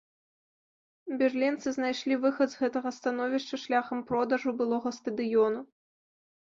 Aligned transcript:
Берлінцы 1.19 1.67
знайшлі 1.77 2.19
выхад 2.25 2.47
з 2.55 2.59
гэтага 2.63 2.89
становішча 2.99 3.55
шляхам 3.67 3.99
продажу 4.09 4.49
былога 4.65 4.89
стадыёну. 5.01 5.59